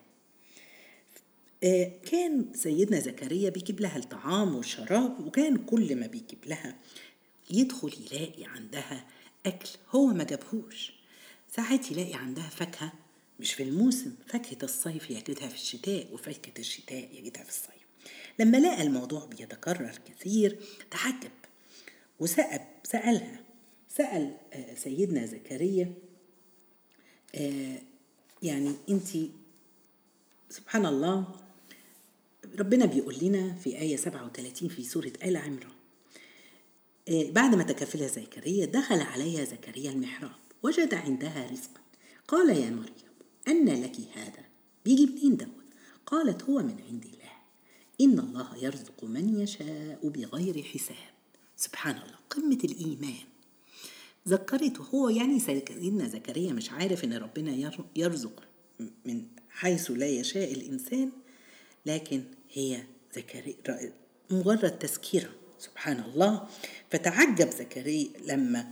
كان 2.11 2.45
سيدنا 2.53 2.99
زكريا 2.99 3.49
بيجيب 3.49 3.81
لها 3.81 3.97
الطعام 3.97 4.55
والشراب 4.55 5.27
وكان 5.27 5.57
كل 5.57 5.95
ما 5.95 6.07
بيجيب 6.07 6.45
لها 6.45 6.75
يدخل 7.51 7.93
يلاقي 8.11 8.45
عندها 8.45 9.05
أكل 9.45 9.69
هو 9.89 10.05
ما 10.05 10.23
جابهوش. 10.23 10.93
ساعات 11.55 11.91
يلاقي 11.91 12.13
عندها 12.13 12.49
فاكهة 12.49 12.93
مش 13.39 13.53
في 13.53 13.63
الموسم 13.63 14.15
فاكهة 14.27 14.57
الصيف 14.63 15.09
يجدها 15.09 15.47
في 15.47 15.55
الشتاء 15.55 16.13
وفاكهة 16.13 16.59
الشتاء 16.59 17.09
يجدها 17.13 17.43
في 17.43 17.49
الصيف. 17.49 17.85
لما 18.39 18.57
لقى 18.57 18.81
الموضوع 18.81 19.25
بيتكرر 19.25 19.99
كثير 20.05 20.59
تعجب 20.91 21.31
وسأل 22.19 22.61
سألها 22.83 23.39
سأل 23.89 24.37
آه، 24.53 24.75
سيدنا 24.75 25.25
زكريا 25.25 25.93
آه، 27.35 27.81
يعني 28.43 28.75
انت 28.89 29.07
سبحان 30.49 30.85
الله 30.85 31.44
ربنا 32.59 32.85
بيقول 32.85 33.15
لنا 33.21 33.53
في 33.53 33.79
آية 33.79 33.95
37 33.95 34.69
في 34.69 34.83
سورة 34.83 35.13
آل 35.23 35.37
عمران 35.37 35.75
آه، 37.09 37.31
بعد 37.31 37.55
ما 37.55 37.63
تكفلها 37.63 38.07
زكريا 38.07 38.65
دخل 38.65 39.01
عليها 39.01 39.43
زكريا 39.45 39.91
المحراب 39.91 40.31
وجد 40.63 40.93
عندها 40.93 41.51
رزقا. 41.51 41.81
قال 42.27 42.49
يا 42.49 42.69
مريم 42.69 42.89
أن 43.47 43.83
لك 43.83 43.95
هذا؟ 44.13 44.45
بيجي 44.85 45.05
منين 45.05 45.37
دوت؟ 45.37 45.49
قالت 46.05 46.43
هو 46.43 46.57
من 46.57 46.75
عند 46.89 47.05
الله. 47.05 47.31
إن 48.01 48.19
الله 48.19 48.57
يرزق 48.57 49.03
من 49.03 49.39
يشاء 49.39 49.99
بغير 50.03 50.63
حساب. 50.63 51.13
سبحان 51.57 51.95
الله 51.95 52.15
قمة 52.29 52.59
الإيمان. 52.63 53.25
ذكرته 54.27 54.83
هو 54.83 55.09
يعني 55.09 55.39
سيدنا 55.39 56.07
زكريا 56.07 56.53
مش 56.53 56.71
عارف 56.71 57.03
إن 57.03 57.13
ربنا 57.13 57.71
يرزق 57.95 58.43
من 59.05 59.25
حيث 59.49 59.91
لا 59.91 60.07
يشاء 60.07 60.53
الإنسان 60.53 61.11
لكن 61.85 62.23
هي 62.51 62.83
زكريا 63.15 63.55
مجرد 64.29 64.79
تذكيرة 64.79 65.29
سبحان 65.59 65.99
الله 65.99 66.47
فتعجب 66.91 67.49
زكريا 67.51 68.09
لما 68.25 68.71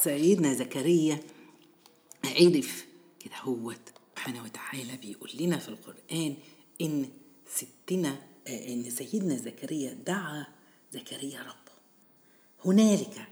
سيدنا 0.00 0.54
زكريا 0.54 1.18
عرف 2.24 2.86
كده 3.20 3.36
هو 3.40 3.74
سبحانه 4.16 4.42
وتعالى 4.42 4.96
بيقول 4.96 5.30
لنا 5.34 5.58
في 5.58 5.68
القرآن 5.68 6.34
إن 6.80 7.08
ستنا 7.54 8.18
إن 8.48 8.90
سيدنا 8.90 9.36
زكريا 9.36 9.92
دعا 10.06 10.46
زكريا 10.92 11.40
ربه. 11.40 11.72
هنالك 12.64 13.28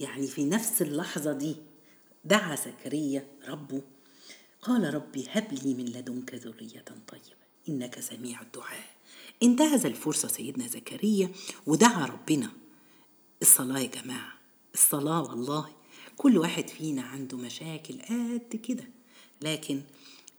يعني 0.00 0.26
في 0.26 0.44
نفس 0.44 0.82
اللحظة 0.82 1.32
دي 1.32 1.56
دعا 2.24 2.56
زكريا 2.56 3.26
ربه 3.48 3.82
قال 4.64 4.94
ربي 4.94 5.26
هب 5.30 5.52
لي 5.52 5.74
من 5.74 5.84
لدنك 5.84 6.34
ذرية 6.34 6.84
طيبة 7.08 7.44
إنك 7.68 8.00
سميع 8.00 8.42
الدعاء. 8.42 8.94
انتهز 9.42 9.86
الفرصة 9.86 10.28
سيدنا 10.28 10.66
زكريا 10.66 11.32
ودعا 11.66 12.06
ربنا. 12.06 12.50
الصلاة 13.42 13.78
يا 13.78 13.86
جماعة 13.86 14.32
الصلاة 14.74 15.22
والله. 15.22 15.68
كل 16.16 16.38
واحد 16.38 16.68
فينا 16.68 17.02
عنده 17.02 17.36
مشاكل 17.38 17.94
قد 18.02 18.56
كده 18.56 18.84
لكن 19.42 19.82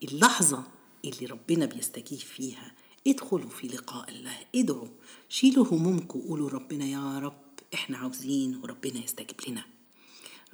اللحظة 0.02 0.64
اللي 1.04 1.26
ربنا 1.26 1.66
بيستجيب 1.66 2.18
فيها 2.18 2.72
ادخلوا 3.06 3.50
في 3.50 3.66
لقاء 3.68 4.10
الله 4.10 4.36
ادعوا 4.54 4.88
شيلوا 5.28 5.66
همومكم 5.66 6.18
وقولوا 6.18 6.50
ربنا 6.50 6.84
يا 6.84 7.18
رب 7.18 7.42
إحنا 7.74 7.98
عاوزين 7.98 8.56
وربنا 8.56 9.04
يستجيب 9.04 9.40
لنا. 9.48 9.64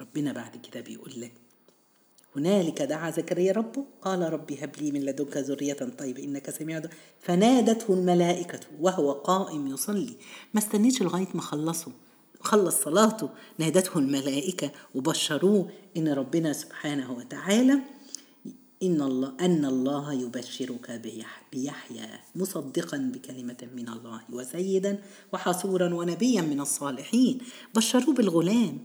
ربنا 0.01 0.33
بعد 0.33 0.65
كده 0.65 0.81
بيقول 0.81 1.21
لك 1.21 1.33
هنالك 2.35 2.81
دعا 2.81 3.11
زكريا 3.11 3.53
ربه 3.53 3.85
قال 4.01 4.33
ربي 4.33 4.63
هب 4.63 4.71
لي 4.81 4.91
من 4.91 5.05
لدنك 5.05 5.37
ذرية 5.37 5.73
طيبة 5.73 6.23
إنك 6.23 6.49
سميع 6.49 6.79
دعاء 6.79 6.93
فنادته 7.19 7.93
الملائكة 7.93 8.59
وهو 8.81 9.11
قائم 9.11 9.67
يصلي. 9.67 10.15
ما 10.53 10.59
استنيش 10.59 11.01
لغاية 11.01 11.27
ما 11.33 11.41
خلصوا 11.41 11.91
خلص 12.39 12.75
صلاته 12.83 13.29
نادته 13.57 13.99
الملائكة 13.99 14.71
وبشروه 14.95 15.69
إن 15.97 16.07
ربنا 16.07 16.53
سبحانه 16.53 17.11
وتعالى 17.11 17.79
إن 18.83 19.01
الله 19.01 19.33
أن 19.39 19.65
الله 19.65 20.13
يبشرك 20.13 21.01
بيحيى 21.51 22.09
مصدقا 22.35 22.97
بكلمة 22.97 23.57
من 23.75 23.89
الله 23.89 24.21
وسيدا 24.31 25.01
وحصورا 25.33 25.93
ونبيا 25.93 26.41
من 26.41 26.59
الصالحين. 26.59 27.37
بشروه 27.75 28.15
بالغلام. 28.15 28.77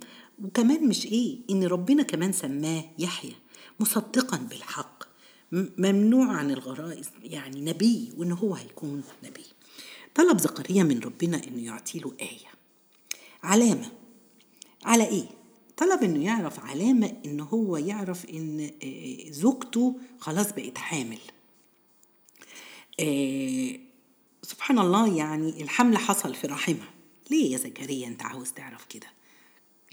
وكمان 0.45 0.89
مش 0.89 1.07
إيه 1.07 1.39
إن 1.51 1.65
ربنا 1.65 2.03
كمان 2.03 2.33
سماه 2.33 2.85
يحيى 2.99 3.35
مصدقا 3.81 4.37
بالحق 4.37 5.05
ممنوع 5.53 6.27
عن 6.33 6.51
الغرائز 6.51 7.09
يعني 7.23 7.61
نبي 7.61 8.13
وإن 8.17 8.33
هو 8.33 8.55
هيكون 8.55 9.03
نبي. 9.25 9.45
طلب 10.15 10.39
زكريا 10.39 10.83
من 10.83 11.01
ربنا 11.01 11.45
إنه 11.49 11.65
يعطيله 11.65 12.13
آية. 12.21 12.49
علامة. 13.43 13.91
على 14.85 15.09
إيه؟ 15.09 15.29
طلب 15.77 16.03
إنه 16.03 16.25
يعرف 16.25 16.61
علامة 16.61 17.17
إن 17.25 17.41
هو 17.41 17.77
يعرف 17.77 18.25
إن 18.31 18.71
آه، 18.83 19.31
زوجته 19.31 20.01
خلاص 20.19 20.53
بقت 20.53 20.79
حامل. 20.79 21.19
آه، 23.01 23.79
سبحان 24.43 24.79
الله 24.79 25.17
يعني 25.17 25.63
الحمل 25.63 25.99
حصل 25.99 26.35
في 26.35 26.47
رحمها 26.47 26.91
ليه 27.31 27.53
يا 27.53 27.59
زكريا 27.59 28.07
أنت 28.07 28.23
عاوز 28.23 28.53
تعرف 28.53 28.85
كده؟ 28.85 29.07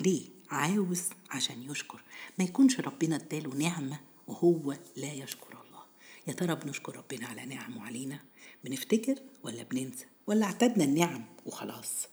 ليه؟ 0.01 0.34
عاوز 0.49 1.03
عشان 1.31 1.71
يشكر. 1.71 2.01
ما 2.39 2.45
يكونش 2.45 2.79
ربنا 2.79 3.15
اداله 3.15 3.55
نعمة 3.55 3.99
وهو 4.27 4.75
لا 4.95 5.13
يشكر 5.13 5.61
الله. 5.67 5.83
يا 6.27 6.33
ترى 6.33 6.55
بنشكر 6.55 6.95
ربنا 6.95 7.27
على 7.27 7.45
نعمه 7.45 7.85
علينا؟ 7.85 8.19
بنفتكر 8.63 9.15
ولا 9.43 9.63
بننسى؟ 9.63 10.05
ولا 10.27 10.45
اعتدنا 10.45 10.83
النعم 10.83 11.25
وخلاص؟ 11.45 12.07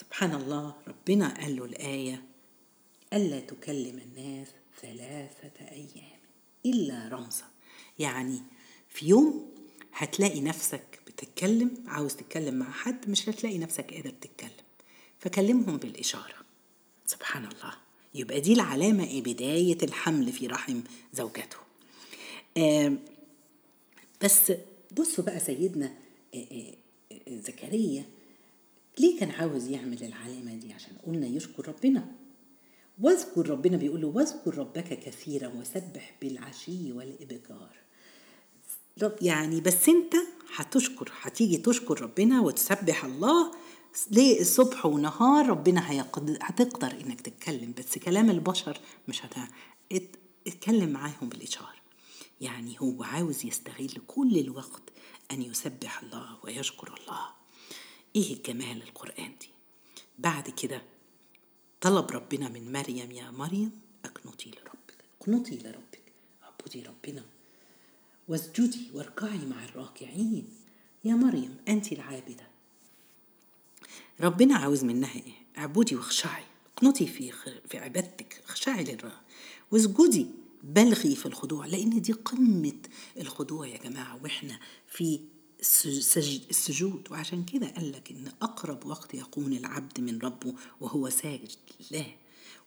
سبحان 0.00 0.34
الله 0.34 0.74
ربنا 0.88 1.40
قال 1.40 1.56
له 1.56 1.64
الآية 1.64 2.22
ألا 3.12 3.40
تكلم 3.40 3.98
الناس 3.98 4.48
ثلاثة 4.82 5.68
أيام 5.70 6.18
إلا 6.66 7.08
رمزا. 7.08 7.44
يعني 7.98 8.42
في 8.88 9.06
يوم 9.06 9.54
هتلاقي 9.92 10.40
نفسك 10.40 11.00
بتتكلم 11.06 11.84
عاوز 11.86 12.14
تتكلم 12.16 12.54
مع 12.54 12.70
حد 12.70 13.10
مش 13.10 13.28
هتلاقي 13.28 13.58
نفسك 13.58 13.94
قادر 13.94 14.10
تتكلم. 14.10 14.50
فكلمهم 15.18 15.76
بالإشارة. 15.76 16.47
سبحان 17.08 17.44
الله. 17.44 17.72
يبقى 18.14 18.40
دي 18.40 18.52
العلامة 18.52 19.04
إيه؟ 19.04 19.22
بداية 19.22 19.78
الحمل 19.82 20.32
في 20.32 20.46
رحم 20.46 20.80
زوجته. 21.14 21.56
آه 22.56 22.92
بس 24.24 24.52
بصوا 24.98 25.24
بقى 25.24 25.40
سيدنا 25.40 25.94
آه 26.34 26.38
آه 26.52 27.38
زكريا 27.38 28.04
ليه 28.98 29.20
كان 29.20 29.30
عاوز 29.30 29.68
يعمل 29.68 30.04
العلامة 30.04 30.54
دي؟ 30.54 30.72
عشان 30.72 30.92
قلنا 31.06 31.26
يشكر 31.26 31.68
ربنا. 31.68 32.12
واذكر 33.00 33.50
ربنا 33.50 33.76
بيقول 33.76 34.00
له 34.00 34.08
واذكر 34.08 34.58
ربك 34.58 35.00
كثيرا 35.00 35.48
وسبح 35.48 36.14
بالعشي 36.22 36.92
والإبكار. 36.92 37.70
يعني 39.22 39.60
بس 39.60 39.88
أنت 39.88 40.14
هتشكر 40.56 41.12
هتيجي 41.20 41.56
تشكر 41.56 42.00
ربنا 42.00 42.40
وتسبح 42.40 43.04
الله 43.04 43.52
ليه 44.10 44.40
الصبح 44.40 44.86
ونهار 44.86 45.48
ربنا 45.48 45.92
هتقدر 46.42 46.90
إنك 46.90 47.20
تتكلم 47.20 47.74
بس 47.78 47.98
كلام 47.98 48.30
البشر 48.30 48.80
مش 49.08 49.22
هت... 49.24 49.34
اتكلم 50.46 50.88
معاهم 50.90 51.28
بالإشارة. 51.28 51.78
يعني 52.40 52.76
هو 52.80 53.02
عاوز 53.02 53.46
يستغل 53.46 53.90
كل 54.06 54.38
الوقت 54.38 54.82
أن 55.30 55.42
يسبح 55.42 56.02
الله 56.02 56.38
ويشكر 56.44 56.94
الله. 57.00 57.28
إيه 58.16 58.42
جمال 58.42 58.82
القرآن 58.82 59.32
دي! 59.40 59.48
بعد 60.18 60.50
كده 60.50 60.82
طلب 61.80 62.10
ربنا 62.10 62.48
من 62.48 62.72
مريم 62.72 63.12
يا 63.12 63.30
مريم 63.30 63.80
اقنطي 64.04 64.50
لربك 64.50 65.04
اقنطي 65.20 65.56
لربك 65.56 66.02
اعبدي 66.42 66.82
ربنا 66.82 67.24
واسجدي 68.28 68.90
واركعي 68.94 69.38
مع 69.46 69.64
الراكعين. 69.64 70.48
يا 71.04 71.14
مريم 71.14 71.56
أنت 71.68 71.92
العابدة. 71.92 72.46
ربنا 74.20 74.56
عاوز 74.56 74.84
منها 74.84 75.14
إيه؟ 75.14 75.32
اعبدي 75.58 75.96
واخشعي. 75.96 76.44
اقنطي 76.76 77.06
في 77.06 77.32
في 77.68 77.78
عبادتك. 77.78 78.42
اخشعي 78.48 78.84
للرب. 78.84 79.12
واسجدي. 79.70 80.26
بلغي 80.62 81.16
في 81.16 81.26
الخضوع. 81.26 81.66
لأن 81.66 82.00
دي 82.00 82.12
قمة 82.12 82.78
الخضوع 83.16 83.66
يا 83.66 83.78
جماعة. 83.78 84.22
وإحنا 84.22 84.60
في 84.88 85.20
السجود. 86.50 87.08
وعشان 87.10 87.44
كده 87.44 87.66
قال 87.68 87.92
لك 87.92 88.10
إن 88.10 88.32
أقرب 88.42 88.86
وقت 88.86 89.14
يكون 89.14 89.52
العبد 89.52 90.00
من 90.00 90.18
ربه 90.18 90.54
وهو 90.80 91.10
ساجد 91.10 91.58
لله. 91.90 92.14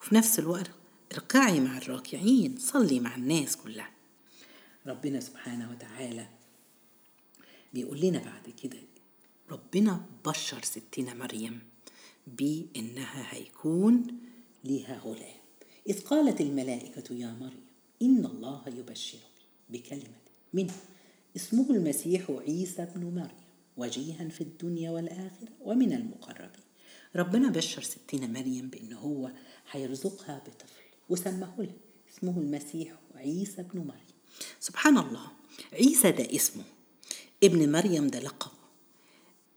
وفي 0.02 0.16
نفس 0.16 0.40
الوقت 0.40 0.72
اركعي 1.14 1.60
مع 1.60 1.78
الراكعين. 1.78 2.58
صلي 2.60 3.00
مع 3.00 3.16
الناس 3.16 3.58
كلها. 3.58 3.92
ربنا 4.88 5.20
سبحانه 5.20 5.72
وتعالى 5.72 6.28
بيقول 7.74 8.00
لنا 8.00 8.20
بعد 8.20 8.54
كده 8.64 8.78
ربنا 9.52 10.06
بشر 10.26 10.62
ستنا 10.64 11.14
مريم 11.14 11.60
بإنها 12.28 13.36
هيكون 13.36 14.08
لها 14.64 15.00
غلام. 15.00 15.42
إذ 15.90 16.02
قالت 16.02 16.42
الملائكة 16.42 17.14
يا 17.16 17.34
مريم 17.40 17.66
إن 18.02 18.26
الله 18.26 18.64
يبشرك 18.68 19.32
بكلمة 19.70 20.22
منه 20.54 20.74
اسمه 21.36 21.70
المسيح 21.70 22.32
عيسى 22.48 22.84
ابن 22.84 23.16
مريم 23.16 23.42
وجيها 23.78 24.30
في 24.30 24.42
الدنيا 24.42 24.92
والآخرة 24.92 25.50
ومن 25.62 25.94
المقربين. 25.94 26.66
ربنا 27.16 27.50
بشر 27.50 27.84
ستنا 27.84 28.28
مريم 28.28 28.70
بأنه 28.70 29.00
هو 29.00 29.32
هيرزقها 29.72 30.40
بطفل 30.40 30.82
وسماه 31.10 31.56
له 31.60 31.74
اسمه 32.14 32.40
المسيح 32.40 32.94
عيسى 33.16 33.62
ابن 33.62 33.80
مريم. 33.80 34.16
سبحان 34.60 34.98
الله 34.98 35.28
عيسى 35.74 36.12
ده 36.12 36.36
اسمه. 36.36 36.64
ابن 37.44 37.72
مريم 37.72 38.08
ده 38.08 38.20
لقب. 38.20 38.51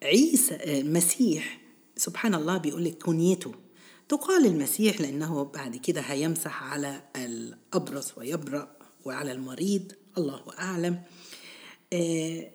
عيسى 0.05 0.55
المسيح. 0.81 1.61
سبحان 1.97 2.35
الله 2.35 2.59
بيقول 2.59 2.85
لك 2.85 3.03
كنيته. 3.03 3.55
تقال 4.09 4.47
المسيح 4.47 5.01
لأنه 5.01 5.45
بعد 5.45 5.77
كده 5.77 6.01
هيمسح 6.01 6.63
على 6.63 7.03
الأبرص 7.17 8.19
ويبرأ 8.19 8.77
وعلى 9.05 9.33
المريض. 9.33 9.93
الله 10.19 10.43
أعلم. 10.59 11.03
آه 11.93 12.51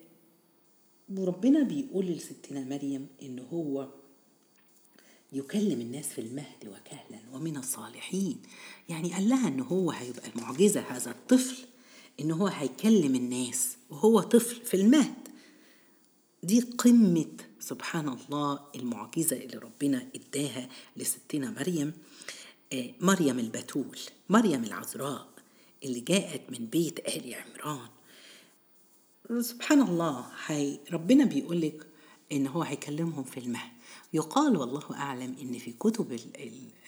وربنا 1.18 1.64
بيقول 1.64 2.06
لستنا 2.06 2.64
مريم 2.64 3.08
إن 3.22 3.40
هو 3.40 3.88
يكلم 5.34 5.82
الناس 5.82 6.08
في 6.08 6.22
المهد 6.22 6.68
وكهلا 6.68 7.20
ومن 7.34 7.58
الصالحين. 7.58 8.38
يعني 8.90 9.14
قال 9.14 9.30
لها 9.30 9.48
إن 9.48 9.60
هو 9.60 9.92
هيبقى 9.92 10.30
المعجزة 10.36 10.82
هذا 10.82 11.12
الطفل 11.12 11.58
إن 12.20 12.32
هو 12.32 12.48
هيكلم 12.48 13.16
الناس 13.16 13.78
وهو 13.90 14.20
طفل 14.22 14.66
في 14.66 14.74
المهد. 14.74 15.29
دي 16.44 16.62
قمة 16.62 17.26
سبحان 17.60 18.10
الله 18.10 18.60
المعجزة 18.76 19.38
اللي 19.38 19.58
ربنا 19.58 20.08
اداها 20.16 20.70
لستنا 20.98 21.50
مريم 21.52 21.94
آه 22.74 22.90
مريم 23.02 23.40
البتول 23.40 24.00
مريم 24.30 24.64
العذراء 24.64 25.28
اللي 25.84 26.00
جاءت 26.00 26.42
من 26.60 26.66
بيت 26.66 27.00
آل 27.00 27.36
عمران. 27.36 27.90
سبحان 29.42 29.82
الله 29.82 30.26
هي 30.46 30.80
ربنا 30.92 31.26
بيقول 31.26 31.62
لك 31.62 31.88
إن 32.32 32.48
هو 32.48 32.62
هيكلمهم 32.64 33.24
في 33.24 33.40
المهد. 33.40 33.72
يقال 34.14 34.58
والله 34.58 34.84
أعلم 34.96 35.36
إن 35.42 35.58
في 35.58 35.72
كتب 35.72 36.20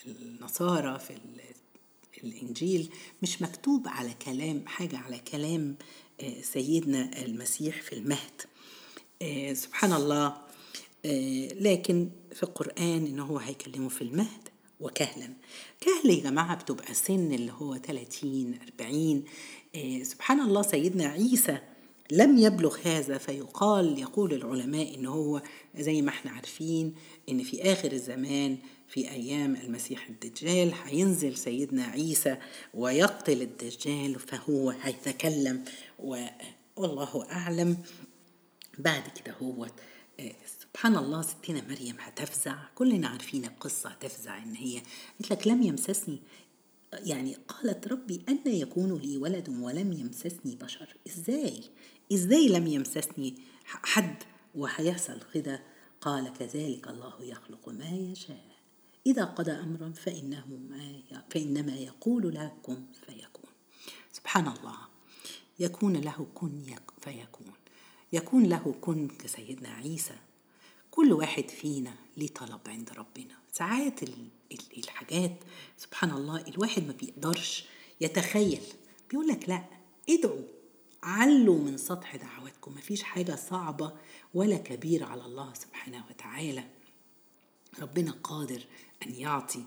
النصارى 0.08 1.00
في 1.00 1.17
الإنجيل 2.24 2.89
مش 3.24 3.41
مكتوب 3.41 3.88
على 3.88 4.13
كلام 4.25 4.67
حاجة 4.67 4.98
على 4.98 5.20
كلام 5.20 5.75
سيدنا 6.41 7.22
المسيح 7.25 7.81
في 7.81 7.93
المهد. 7.96 8.41
سبحان 9.53 9.93
الله. 9.93 10.37
لكن 11.61 12.09
في 12.33 12.43
القرآن 12.43 13.05
إن 13.05 13.19
هو 13.19 13.37
هيكلمه 13.37 13.89
في 13.89 14.01
المهد 14.01 14.49
وكهلا. 14.79 15.33
كهل 15.81 16.09
يا 16.17 16.23
جماعة 16.23 16.55
بتبقى 16.55 16.93
سن 16.93 17.33
اللي 17.33 17.51
هو 17.51 17.77
30 17.77 18.59
40 18.81 19.23
سبحان 20.03 20.39
الله 20.39 20.61
سيدنا 20.61 21.05
عيسى 21.07 21.57
لم 22.11 22.37
يبلغ 22.37 22.77
هذا 22.83 23.17
فيقال 23.17 23.99
يقول 23.99 24.33
العلماء 24.33 24.95
إن 24.95 25.05
هو 25.05 25.41
زي 25.77 26.01
ما 26.01 26.09
إحنا 26.09 26.31
عارفين 26.31 26.93
إن 27.29 27.43
في 27.43 27.61
آخر 27.73 27.91
الزمان 27.91 28.57
في 28.87 29.11
أيام 29.11 29.55
المسيح 29.55 30.07
الدجال 30.09 30.71
هينزل 30.85 31.37
سيدنا 31.37 31.83
عيسى 31.83 32.37
ويقتل 32.73 33.41
الدجال 33.41 34.19
فهو 34.19 34.69
هيتكلم 34.69 35.63
والله 36.75 37.25
أعلم. 37.31 37.77
بعد 38.79 39.03
كده 39.07 39.33
هو 39.33 39.67
سبحان 40.61 40.95
الله 40.97 41.21
ستنا 41.21 41.61
مريم 41.67 41.95
هتفزع. 41.99 42.57
كلنا 42.75 43.07
عارفين 43.07 43.45
القصة 43.45 43.89
هتفزع 43.89 44.43
إن 44.43 44.55
هي 44.55 44.81
قالت 45.19 45.31
لك 45.31 45.47
لم 45.47 45.61
يمسسني 45.61 46.19
يعني 46.93 47.35
قالت 47.47 47.87
ربي 47.87 48.25
أن 48.29 48.39
يكون 48.45 48.97
لي 48.97 49.17
ولد 49.17 49.49
ولم 49.49 49.93
يمسسني 49.93 50.55
بشر. 50.55 50.96
إزاي؟ 51.07 51.63
إزاي 52.13 52.48
لم 52.48 52.67
يمسسني 52.67 53.35
حد 53.65 54.24
وهيحصل 54.55 55.19
كده 55.33 55.63
قال 56.01 56.33
كذلك 56.33 56.87
الله 56.87 57.24
يخلق 57.24 57.69
ما 57.69 57.89
يشاء. 57.89 58.51
إذا 59.05 59.24
قضى 59.24 59.51
أمرا 59.51 59.91
فإنه 59.91 60.46
ما 60.69 61.03
فإنما 61.29 61.75
يقول 61.75 62.33
له 62.33 62.57
كن 62.63 62.85
فيكون. 63.05 63.50
سبحان 64.11 64.48
الله. 64.48 64.77
يكون 65.59 65.98
له 65.98 66.27
كن 66.35 66.75
فيكون. 67.01 67.53
يكون 68.13 68.43
له 68.43 68.75
كن 68.81 69.07
كسيدنا 69.07 69.69
عيسى. 69.69 70.15
كل 70.91 71.13
واحد 71.13 71.50
فينا 71.50 71.95
ليه 72.17 72.27
طلب 72.27 72.59
عند 72.67 72.89
ربنا. 72.89 73.35
ساعات 73.51 74.00
الحاجات 74.77 75.31
سبحان 75.77 76.11
الله 76.11 76.47
الواحد 76.47 76.87
ما 76.87 76.93
بيقدرش 76.93 77.65
يتخيل. 78.01 78.61
بيقول 79.09 79.27
لك 79.27 79.50
لا 79.50 79.63
ادعوا 80.09 80.41
علوا 81.03 81.59
من 81.59 81.77
سطح 81.77 82.15
دعواتكم. 82.15 82.71
مفيش 82.71 83.03
حاجة 83.03 83.35
صعبة 83.35 83.93
ولا 84.33 84.57
كبيرة 84.57 85.05
على 85.05 85.25
الله 85.25 85.53
سبحانه 85.53 86.05
وتعالى. 86.09 86.63
ربنا 87.79 88.11
قادر 88.11 88.63
أن 89.05 89.15
يعطي 89.15 89.63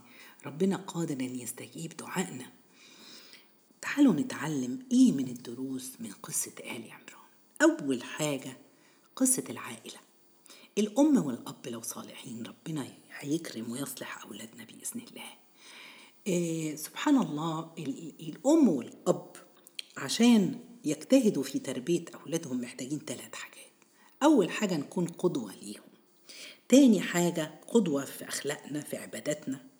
ربنا 0.46 0.76
قادر 0.76 1.14
أن 1.14 1.40
يستجيب 1.40 1.96
دعائنا. 1.96 2.52
تعالوا 3.83 4.14
نتعلم 4.14 4.87
إيه 4.92 5.12
من 5.12 5.28
الدروس 5.28 5.92
من 6.00 6.12
قصة 6.12 6.52
آل 6.61 6.90
عمران. 6.90 7.23
أول 7.64 8.03
حاجة 8.03 8.57
قصة 9.16 9.44
العائلة. 9.50 9.98
الأم 10.79 11.27
والأب 11.27 11.66
لو 11.66 11.83
صالحين 11.83 12.46
ربنا 12.46 12.87
هيكرم 13.18 13.72
ويصلح 13.72 14.24
أولادنا 14.24 14.64
بإذن 14.64 15.07
الله. 15.09 15.31
إيه 16.27 16.77
سبحان 16.77 17.16
الله 17.22 17.70
الأم 18.20 18.68
والأب 18.68 19.37
عشان 19.96 20.59
يجتهدوا 20.85 21.42
في 21.42 21.59
تربية 21.59 22.05
أولادهم 22.14 22.61
محتاجين 22.61 22.98
ثلاث 22.98 23.35
حاجات. 23.35 23.72
أول 24.22 24.50
حاجة 24.50 24.77
نكون 24.77 25.07
قدوة 25.07 25.55
ليهم. 25.55 25.85
تاني 26.68 27.00
حاجة 27.00 27.61
قدوة 27.68 28.05
في 28.05 28.29
أخلاقنا 28.29 28.81
في 28.81 28.96
عباداتنا. 28.96 29.73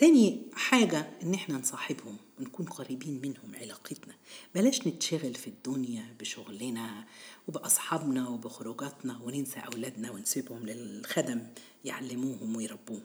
تاني 0.00 0.42
حاجة 0.54 1.10
إن 1.22 1.34
إحنا 1.34 1.58
نصاحبهم 1.58 2.16
ونكون 2.38 2.66
قريبين 2.66 3.20
منهم 3.22 3.60
علاقتنا. 3.60 4.14
بلاش 4.54 4.86
نتشغل 4.86 5.34
في 5.34 5.46
الدنيا 5.46 6.16
بشغلنا 6.20 7.06
وبأصحابنا 7.48 8.28
وبخروجاتنا 8.28 9.20
وننسى 9.22 9.60
أولادنا 9.60 10.10
ونسيبهم 10.10 10.66
للخدم 10.66 11.46
يعلموهم 11.84 12.56
ويربوهم. 12.56 13.04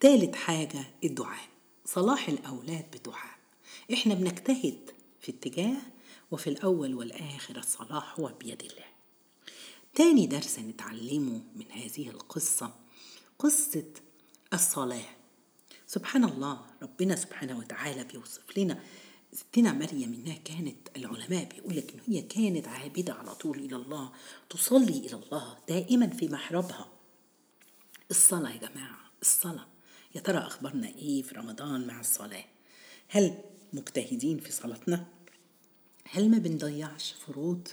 تالت 0.00 0.36
حاجة 0.36 0.84
الدعاء. 1.04 1.48
صلاح 1.84 2.28
الأولاد 2.28 2.84
بدعاء. 2.96 3.38
إحنا 3.92 4.14
بنجتهد 4.14 4.90
في 5.20 5.32
اتجاه 5.32 5.76
وفي 6.30 6.50
الأول 6.50 6.94
والآخر 6.94 7.58
الصلاح 7.58 8.20
هو 8.20 8.32
بيد 8.40 8.62
الله. 8.62 8.86
تاني 9.94 10.26
درس 10.26 10.58
نتعلمه 10.58 11.40
من 11.56 11.72
هذه 11.72 12.08
القصة 12.08 12.74
قصة 13.38 13.84
الصلاة. 14.54 15.23
سبحان 15.94 16.24
الله 16.24 16.60
ربنا 16.82 17.16
سبحانه 17.16 17.58
وتعالى 17.58 18.04
بيوصف 18.04 18.58
لنا 18.58 18.80
ستنا 19.32 19.72
مريم 19.72 20.14
إنها 20.14 20.38
كانت 20.44 20.76
العلماء 20.96 21.44
بيقول 21.44 21.76
لك 21.76 21.94
إن 21.94 22.00
هي 22.06 22.22
كانت 22.22 22.68
عابدة 22.68 23.12
على 23.14 23.34
طول 23.34 23.58
إلى 23.58 23.76
الله 23.76 24.12
تصلي 24.50 24.98
إلى 24.98 25.14
الله 25.14 25.56
دائما 25.68 26.06
في 26.06 26.28
محرابها 26.28 26.88
الصلاة 28.10 28.50
يا 28.50 28.56
جماعة 28.56 28.98
الصلاة. 29.22 29.66
يا 30.14 30.20
ترى 30.20 30.38
أخبارنا 30.38 30.88
إيه 30.88 31.22
في 31.22 31.34
رمضان 31.34 31.86
مع 31.86 32.00
الصلاة؟ 32.00 32.44
هل 33.08 33.38
مجتهدين 33.72 34.38
في 34.38 34.52
صلاتنا؟ 34.52 35.06
هل 36.10 36.30
ما 36.30 36.38
بنضيعش 36.38 37.12
فروض؟ 37.12 37.68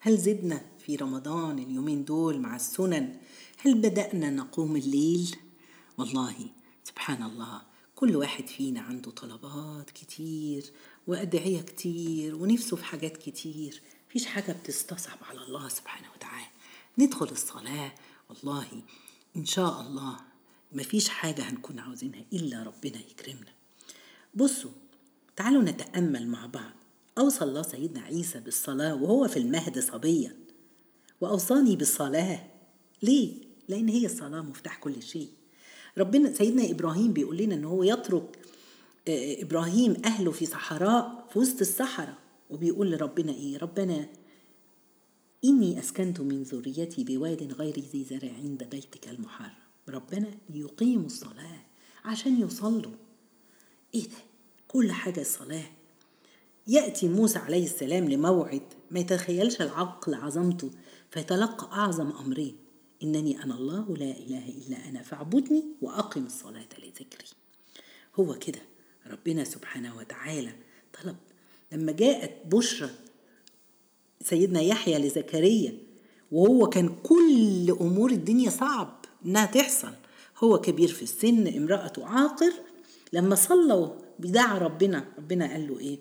هل 0.00 0.18
زدنا 0.18 0.60
في 0.78 0.96
رمضان 0.96 1.58
اليومين 1.58 2.04
دول 2.04 2.38
مع 2.38 2.56
السنن؟ 2.56 3.16
هل 3.58 3.74
بدأنا 3.74 4.30
نقوم 4.30 4.76
الليل؟ 4.76 5.36
والله 5.98 6.36
سبحان 6.84 7.22
الله 7.22 7.62
كل 7.94 8.16
واحد 8.16 8.46
فينا 8.46 8.80
عنده 8.80 9.10
طلبات 9.10 9.90
كتير 9.90 10.72
وأدعية 11.06 11.60
كتير 11.62 12.36
ونفسه 12.36 12.76
في 12.76 12.84
حاجات 12.84 13.16
كتير. 13.16 13.82
فيش 14.08 14.26
حاجة 14.26 14.52
بتستصعب 14.52 15.18
على 15.22 15.42
الله 15.42 15.68
سبحانه 15.68 16.08
وتعالى. 16.16 16.46
ندخل 16.98 17.28
الصلاة 17.28 17.94
والله 18.28 18.82
إن 19.36 19.44
شاء 19.44 19.80
الله 19.80 20.16
مفيش 20.72 21.08
حاجة 21.08 21.42
هنكون 21.42 21.78
عاوزينها 21.78 22.24
إلا 22.32 22.62
ربنا 22.62 22.98
يكرمنا. 23.10 23.52
بصوا 24.34 24.70
تعالوا 25.36 25.62
نتأمل 25.62 26.26
مع 26.28 26.46
بعض. 26.46 26.72
أوصى 27.18 27.44
الله 27.44 27.62
سيدنا 27.62 28.00
عيسى 28.00 28.40
بالصلاة 28.40 28.94
وهو 28.94 29.28
في 29.28 29.38
المهد 29.38 29.78
صبيا. 29.78 30.36
وأوصاني 31.20 31.76
بالصلاة. 31.76 32.50
ليه؟ 33.02 33.34
لأن 33.68 33.88
هي 33.88 34.06
الصلاة 34.06 34.40
مفتاح 34.40 34.76
كل 34.78 35.02
شيء. 35.02 35.28
ربنا 35.98 36.32
سيدنا 36.32 36.70
إبراهيم 36.70 37.12
بيقول 37.12 37.36
لنا 37.36 37.54
إن 37.54 37.64
هو 37.64 37.82
يترك 37.82 38.38
إبراهيم 39.08 39.96
أهله 40.04 40.30
في 40.30 40.46
صحراء 40.46 41.26
في 41.32 41.38
وسط 41.38 41.60
الصحراء. 41.60 42.14
وبيقول 42.50 42.90
لربنا 42.90 43.32
إيه؟ 43.32 43.58
ربنا 43.58 44.06
إني 45.44 45.78
أسكنت 45.78 46.20
من 46.20 46.42
ذريتي 46.42 47.04
بواد 47.04 47.52
غير 47.52 47.80
ذي 47.92 48.04
زرع 48.04 48.32
عند 48.32 48.64
بيتك 48.64 49.08
المحرم. 49.08 49.54
ربنا 49.88 50.28
ليقيموا 50.50 51.06
الصلاة 51.06 51.60
عشان 52.04 52.40
يصلوا. 52.40 52.92
إيه 53.94 54.02
ده؟ 54.04 54.16
كل 54.68 54.92
حاجة 54.92 55.20
الصلاة. 55.20 55.70
يأتي 56.66 57.08
موسى 57.08 57.38
عليه 57.38 57.64
السلام 57.64 58.08
لموعد 58.08 58.62
ما 58.90 59.00
يتخيلش 59.00 59.60
العقل 59.60 60.14
عظمته 60.14 60.70
فيتلقى 61.10 61.68
أعظم 61.72 62.10
أمرين. 62.10 62.56
إنني 63.02 63.44
أنا 63.44 63.54
الله 63.54 63.96
لا 63.96 64.10
إله 64.10 64.48
إلا 64.48 64.88
أنا 64.88 65.02
فاعبدني 65.02 65.64
وأقم 65.82 66.26
الصلاة 66.26 66.68
لذكري. 66.78 67.28
هو 68.16 68.34
كده. 68.34 68.60
ربنا 69.06 69.44
سبحانه 69.44 69.96
وتعالى 69.96 70.52
طلب. 71.02 71.16
لما 71.72 71.92
جاءت 71.92 72.46
بشرى 72.46 72.90
سيدنا 74.22 74.60
يحيى 74.60 74.98
لزكريا 74.98 75.78
وهو 76.32 76.68
كان 76.68 76.96
كل 77.02 77.76
أمور 77.80 78.10
الدنيا 78.10 78.50
صعب 78.50 79.04
إنها 79.24 79.46
تحصل. 79.46 79.92
هو 80.38 80.60
كبير 80.60 80.88
في 80.88 81.02
السن 81.02 81.56
امرأته 81.56 82.06
عاقر. 82.06 82.52
لما 83.12 83.34
صلوا 83.34 83.88
بدعا 84.18 84.58
ربنا 84.58 85.08
ربنا 85.18 85.52
قال 85.52 85.68
له 85.68 85.78
إيه؟ 85.78 85.98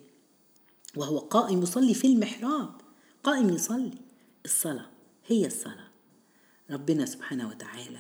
وهو 0.96 1.18
قائم 1.18 1.64
يصلي 1.64 1.94
في 1.94 2.08
المحراب. 2.08 2.70
قائم 3.24 3.50
يصلي. 3.50 3.92
الصلاة 4.46 4.90
هي 5.28 5.46
الصلاة. 5.46 5.89
ربنا 6.70 7.06
سبحانه 7.06 7.50
وتعالى 7.50 8.00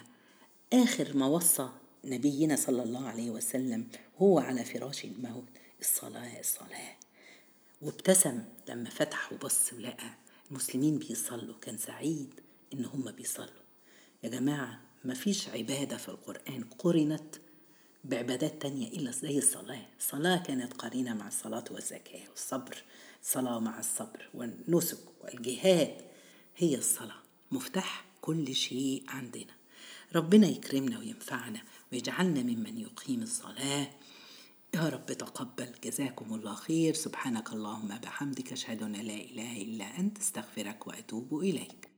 آخر 0.73 1.17
ما 1.17 1.25
وصى 1.25 1.69
نبينا 2.05 2.55
صلى 2.55 2.83
الله 2.83 3.07
عليه 3.07 3.29
وسلم 3.29 3.87
هو 4.21 4.39
على 4.39 4.65
فراش 4.65 5.05
الموت 5.05 5.47
الصلاة 5.81 6.39
الصلاة. 6.39 6.95
وابتسم 7.81 8.43
لما 8.67 8.89
فتح 8.89 9.33
وبص 9.33 9.73
ولقى 9.73 10.13
المسلمين 10.51 10.97
بيصلوا. 10.99 11.55
كان 11.61 11.77
سعيد 11.77 12.33
إن 12.73 12.85
هم 12.85 13.11
بيصلوا. 13.11 13.63
يا 14.23 14.29
جماعة 14.29 14.81
مفيش 15.05 15.49
عبادة 15.49 15.97
في 15.97 16.09
القرآن 16.09 16.63
قرنت 16.79 17.35
بعبادات 18.03 18.61
تانية 18.61 18.87
إلا 18.87 19.11
زي 19.11 19.37
الصلاة. 19.37 19.85
الصلاة 19.99 20.43
كانت 20.43 20.73
قرينة 20.73 21.13
مع 21.13 21.27
الصلاة 21.27 21.65
والزكاة 21.71 22.29
والصبر 22.29 22.83
الصلاة 23.21 23.59
مع 23.59 23.79
الصبر 23.79 24.29
والنسك 24.33 24.99
والجهاد. 25.21 26.01
هي 26.57 26.75
الصلاة. 26.75 27.19
مفتاح 27.51 28.08
كل 28.21 28.55
شيء 28.55 29.03
عندنا. 29.07 29.53
ربنا 30.15 30.47
يكرمنا 30.47 30.99
وينفعنا 30.99 31.61
ويجعلنا 31.91 32.43
ممن 32.43 32.77
يقيم 32.77 33.21
الصلاة. 33.21 33.91
يا 34.73 34.89
رب 34.89 35.05
تقبل. 35.05 35.71
جزاكم 35.83 36.33
الله 36.33 36.53
خير. 36.55 36.93
سبحانك 36.93 37.53
اللهم 37.53 37.87
بحمدك. 37.87 38.51
أشهد 38.51 38.83
أن 38.83 38.91
لا 38.93 39.15
إله 39.15 39.61
إلا 39.61 39.99
أنت. 39.99 40.17
استغفرك 40.17 40.87
وأتوب 40.87 41.39
إليك. 41.39 41.88